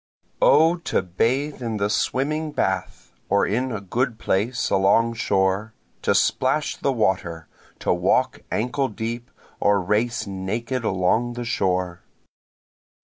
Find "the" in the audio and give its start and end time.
1.77-1.87, 6.75-6.91, 11.33-11.45